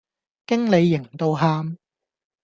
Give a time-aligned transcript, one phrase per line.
[0.47, 1.77] 經理型到喊